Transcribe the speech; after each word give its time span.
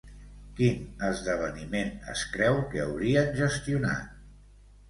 Quin 0.59 0.79
esdeveniment 1.09 1.93
es 2.15 2.25
creu 2.37 2.57
que 2.73 2.81
haurien 2.87 3.31
gestionat? 3.43 4.21